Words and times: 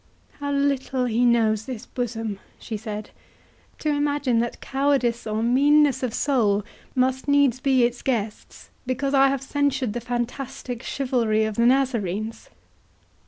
"How 0.39 0.51
little 0.51 1.05
he 1.05 1.25
knows 1.25 1.65
this 1.65 1.85
bosom," 1.85 2.39
she 2.57 2.75
said, 2.75 3.11
"to 3.77 3.89
imagine 3.89 4.39
that 4.39 4.59
cowardice 4.59 5.27
or 5.27 5.43
meanness 5.43 6.01
of 6.01 6.15
soul 6.15 6.65
must 6.95 7.27
needs 7.27 7.59
be 7.59 7.83
its 7.83 8.01
guests, 8.01 8.71
because 8.87 9.13
I 9.13 9.27
have 9.27 9.43
censured 9.43 9.93
the 9.93 10.01
fantastic 10.01 10.81
chivalry 10.81 11.45
of 11.45 11.53
the 11.55 11.67
Nazarenes! 11.67 12.49